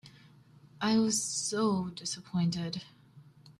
I 0.81 0.97
was 0.97 1.21
so 1.21 1.89
dissappointed. 1.93 2.81